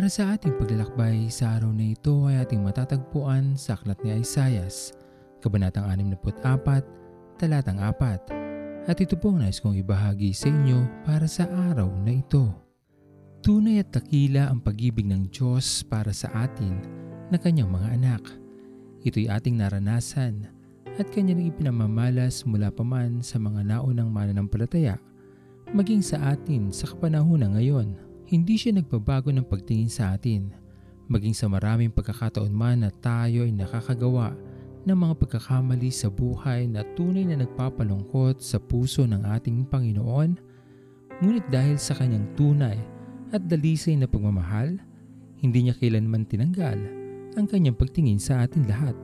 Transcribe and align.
Para 0.00 0.08
sa 0.08 0.32
ating 0.32 0.56
paglalakbay 0.56 1.28
sa 1.28 1.60
araw 1.60 1.76
na 1.76 1.92
ito 1.92 2.24
ay 2.24 2.40
ating 2.40 2.64
matatagpuan 2.64 3.52
sa 3.52 3.76
Aklat 3.76 4.00
ni 4.00 4.16
Isayas, 4.16 4.96
Kabanatang 5.44 5.84
64, 5.92 7.36
Talatang 7.36 7.76
4. 7.84 8.88
At 8.88 8.96
ito 8.96 9.20
po 9.20 9.28
ang 9.28 9.44
nais 9.44 9.60
kong 9.60 9.76
ibahagi 9.76 10.32
sa 10.32 10.48
inyo 10.48 11.04
para 11.04 11.28
sa 11.28 11.44
araw 11.68 11.92
na 12.00 12.16
ito. 12.16 12.48
Tunay 13.44 13.84
at 13.84 13.92
takila 13.92 14.48
ang 14.48 14.64
pag-ibig 14.64 15.04
ng 15.04 15.28
Diyos 15.28 15.84
para 15.84 16.16
sa 16.16 16.32
atin 16.32 16.80
na 17.28 17.36
kanyang 17.36 17.68
mga 17.68 17.88
anak. 18.00 18.24
Ito'y 19.04 19.28
ating 19.28 19.60
naranasan 19.60 20.48
at 20.96 21.12
kanya 21.12 21.36
nang 21.36 21.52
ipinamamalas 21.52 22.48
mula 22.48 22.72
pa 22.72 22.80
man 22.80 23.20
sa 23.20 23.36
mga 23.36 23.68
naunang 23.68 24.08
mananampalataya 24.08 24.96
maging 25.76 26.00
sa 26.00 26.32
atin 26.32 26.72
sa 26.72 26.88
kapanahunan 26.88 27.52
ngayon. 27.52 28.09
Hindi 28.30 28.54
siya 28.54 28.78
nagbabago 28.78 29.34
ng 29.34 29.42
pagtingin 29.42 29.90
sa 29.90 30.14
atin, 30.14 30.54
maging 31.10 31.34
sa 31.34 31.50
maraming 31.50 31.90
pagkakataon 31.90 32.54
man 32.54 32.86
na 32.86 32.94
tayo 33.02 33.42
ay 33.42 33.50
nakakagawa 33.50 34.38
ng 34.86 34.94
mga 34.94 35.14
pagkakamali 35.18 35.90
sa 35.90 36.06
buhay 36.06 36.70
na 36.70 36.86
tunay 36.94 37.26
na 37.26 37.42
nagpapalungkot 37.42 38.38
sa 38.38 38.62
puso 38.62 39.02
ng 39.02 39.26
ating 39.26 39.66
Panginoon. 39.66 40.38
Ngunit 41.18 41.42
dahil 41.50 41.74
sa 41.74 41.98
kanyang 41.98 42.30
tunay 42.38 42.78
at 43.34 43.42
dalisay 43.50 43.98
na 43.98 44.06
pagmamahal, 44.06 44.78
hindi 45.42 45.66
niya 45.66 45.74
kailanman 45.74 46.22
tinanggal 46.22 46.78
ang 47.34 47.50
kanyang 47.50 47.74
pagtingin 47.74 48.22
sa 48.22 48.46
atin 48.46 48.62
lahat. 48.70 48.94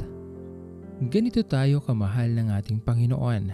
Ganito 1.11 1.43
tayo 1.43 1.83
kamahal 1.83 2.31
ng 2.31 2.55
ating 2.55 2.78
Panginoon. 2.78 3.50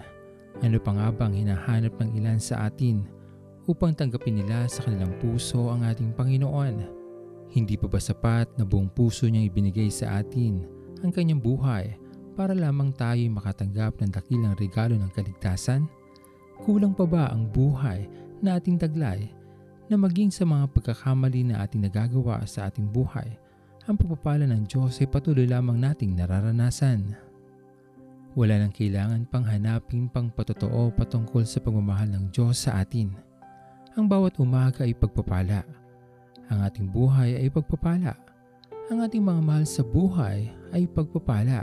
Ano 0.61 0.77
pa 0.77 0.93
nga 0.93 1.09
bang 1.09 1.33
hinahanap 1.33 1.97
ng 1.97 2.09
ilan 2.21 2.37
sa 2.37 2.69
atin 2.69 3.22
upang 3.67 3.95
tanggapin 3.95 4.43
nila 4.43 4.67
sa 4.67 4.83
kanilang 4.83 5.15
puso 5.23 5.71
ang 5.71 5.87
ating 5.87 6.11
Panginoon. 6.11 6.75
Hindi 7.53 7.77
pa 7.77 7.87
ba 7.87 8.01
sapat 8.01 8.57
na 8.57 8.65
buong 8.65 8.89
puso 8.91 9.29
niyang 9.29 9.47
ibinigay 9.47 9.87
sa 9.87 10.19
atin 10.19 10.65
ang 11.05 11.13
kanyang 11.13 11.39
buhay 11.39 11.95
para 12.33 12.57
lamang 12.57 12.89
tayo'y 12.91 13.29
makatanggap 13.29 14.01
ng 14.01 14.09
dakilang 14.09 14.57
regalo 14.57 14.97
ng 14.97 15.11
kaligtasan? 15.13 15.85
Kulang 16.65 16.97
pa 16.97 17.05
ba 17.05 17.29
ang 17.29 17.45
buhay 17.45 18.09
na 18.41 18.57
ating 18.57 18.81
taglay 18.81 19.29
na 19.87 19.95
maging 19.95 20.33
sa 20.33 20.43
mga 20.43 20.65
pagkakamali 20.73 21.53
na 21.53 21.61
ating 21.61 21.85
nagagawa 21.85 22.41
sa 22.49 22.67
ating 22.71 22.89
buhay, 22.89 23.37
ang 23.83 23.99
pagpapala 23.99 24.47
ng 24.47 24.63
Diyos 24.63 24.97
ay 25.03 25.11
patuloy 25.11 25.43
lamang 25.43 25.75
nating 25.77 26.15
nararanasan. 26.15 27.13
Wala 28.33 28.57
nang 28.57 28.73
kailangan 28.73 29.29
pang 29.29 29.45
hanapin 29.45 30.09
pang 30.09 30.31
patotoo 30.33 30.89
patungkol 30.97 31.45
sa 31.45 31.61
pagmamahal 31.61 32.09
ng 32.09 32.25
Diyos 32.33 32.65
sa 32.65 32.81
atin 32.81 33.32
ang 33.93 34.09
bawat 34.09 34.41
umaga 34.41 34.89
ay 34.89 34.97
pagpapala. 34.97 35.61
Ang 36.49 36.59
ating 36.65 36.89
buhay 36.89 37.37
ay 37.37 37.47
pagpapala. 37.53 38.17
Ang 38.89 39.05
ating 39.05 39.21
mga 39.21 39.41
mahal 39.45 39.65
sa 39.69 39.85
buhay 39.85 40.49
ay 40.73 40.89
pagpapala. 40.89 41.61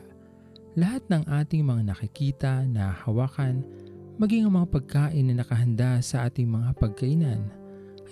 Lahat 0.78 1.02
ng 1.10 1.26
ating 1.26 1.66
mga 1.66 1.90
nakikita 1.90 2.62
na 2.70 2.94
hawakan, 3.02 3.66
maging 4.22 4.46
ang 4.46 4.62
mga 4.62 4.68
pagkain 4.70 5.26
na 5.26 5.42
nakahanda 5.42 5.98
sa 5.98 6.30
ating 6.30 6.46
mga 6.46 6.70
pagkainan, 6.78 7.50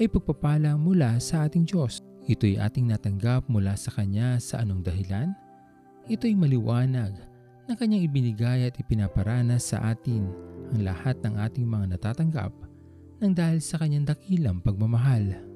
ay 0.02 0.10
pagpapala 0.10 0.74
mula 0.74 1.14
sa 1.22 1.46
ating 1.46 1.62
Diyos. 1.62 2.02
Ito'y 2.26 2.58
ating 2.58 2.90
natanggap 2.90 3.46
mula 3.46 3.78
sa 3.78 3.94
Kanya 3.94 4.42
sa 4.42 4.60
anong 4.66 4.82
dahilan? 4.82 5.30
Ito'y 6.10 6.34
maliwanag 6.34 7.14
na 7.70 7.72
Kanyang 7.78 8.10
ibinigay 8.10 8.66
at 8.66 8.74
ipinaparana 8.82 9.62
sa 9.62 9.94
atin 9.94 10.26
ang 10.74 10.82
lahat 10.82 11.16
ng 11.22 11.38
ating 11.38 11.64
mga 11.64 11.96
natatanggap 11.96 12.67
nang 13.18 13.34
dahil 13.34 13.58
sa 13.58 13.82
kanyang 13.82 14.06
dakilang 14.06 14.62
pagmamahal. 14.62 15.47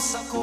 Tinubos 0.00 0.16
ako 0.16 0.40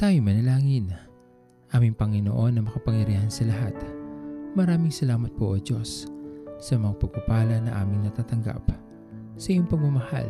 Tayo 0.00 0.16
manalangin. 0.24 0.96
Aming 1.76 1.92
Panginoon 1.92 2.56
na 2.56 2.64
makapangyarihan 2.64 3.28
sa 3.28 3.44
lahat. 3.44 3.76
Maraming 4.56 4.88
salamat 4.88 5.28
po 5.36 5.52
o 5.52 5.60
Diyos 5.60 6.08
sa 6.56 6.80
mga 6.80 6.96
pagpapala 7.04 7.60
na 7.60 7.84
aming 7.84 8.08
natatanggap 8.08 8.64
sa 9.36 9.48
iyong 9.52 9.68
pagmamahal 9.68 10.24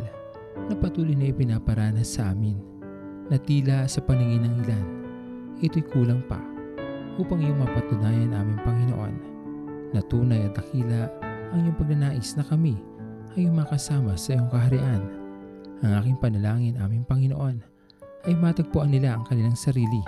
na 0.66 0.74
patuloy 0.74 1.14
na 1.14 1.30
ipinaparanas 1.30 2.18
sa 2.18 2.34
amin 2.34 2.58
na 3.30 3.38
tila 3.38 3.86
sa 3.86 4.02
paningin 4.02 4.42
ng 4.42 4.54
ilan. 4.66 4.86
Ito'y 5.62 5.86
kulang 5.86 6.26
pa 6.26 6.42
upang 7.22 7.38
iyong 7.38 7.62
mapatunayan 7.62 8.34
aming 8.34 8.58
Panginoon 8.66 9.14
na 9.94 10.02
tunay 10.10 10.50
at 10.50 10.58
dakila 10.58 11.06
ang 11.54 11.62
iyong 11.62 11.78
pagnanais 11.78 12.34
na 12.34 12.42
kami 12.42 12.74
ay 13.38 13.46
makasama 13.46 14.18
sa 14.18 14.34
iyong 14.34 14.50
kaharian. 14.50 15.06
Ang 15.86 15.94
aking 15.94 16.18
panalangin 16.18 16.74
aming 16.82 17.06
Panginoon 17.06 17.70
ay 18.28 18.34
matagpuan 18.36 18.92
nila 18.92 19.16
ang 19.16 19.24
kanilang 19.28 19.56
sarili 19.56 20.00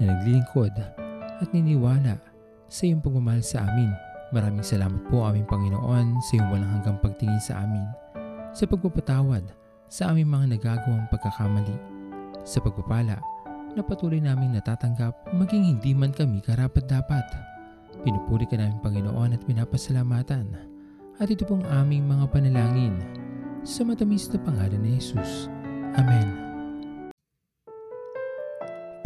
na 0.00 0.12
naglilingkod 0.12 0.74
at 1.40 1.48
niniwala 1.52 2.18
sa 2.68 2.82
iyong 2.88 3.00
pagmamahal 3.04 3.44
sa 3.44 3.68
amin. 3.68 3.92
Maraming 4.32 4.64
salamat 4.64 5.00
po 5.12 5.28
aming 5.28 5.44
Panginoon 5.44 6.20
sa 6.24 6.30
iyong 6.36 6.48
walang 6.48 6.72
hanggang 6.80 6.96
pagtingin 7.04 7.40
sa 7.40 7.64
amin, 7.64 7.84
sa 8.56 8.64
pagpapatawad 8.64 9.44
sa 9.92 10.08
aming 10.08 10.32
mga 10.32 10.56
nagagawang 10.56 11.04
pagkakamali, 11.12 11.76
sa 12.48 12.64
pagpapala 12.64 13.20
na 13.76 13.80
patuloy 13.84 14.20
naming 14.20 14.56
natatanggap 14.56 15.12
maging 15.36 15.76
hindi 15.76 15.92
man 15.92 16.16
kami 16.16 16.40
karapat-dapat. 16.40 17.24
Pinupuri 18.00 18.48
ka 18.48 18.56
namin 18.56 18.80
Panginoon 18.80 19.36
at 19.36 19.44
pinapasalamatan. 19.44 20.48
At 21.20 21.28
ito 21.28 21.44
pong 21.44 21.62
aming 21.68 22.08
mga 22.08 22.24
panalangin 22.32 22.96
sa 23.62 23.84
matamis 23.84 24.26
na 24.32 24.40
pangalan 24.40 24.80
ni 24.80 24.96
Jesus. 24.96 25.46
Amen. 25.94 26.51